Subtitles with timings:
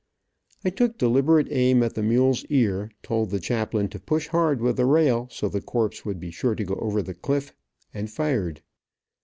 [0.65, 4.77] I took deliberate aim at the mule's ear, told the chaplain to push hard with
[4.77, 7.53] the rail so the corpse would be sure to go over the cliff,
[7.93, 8.63] and fired.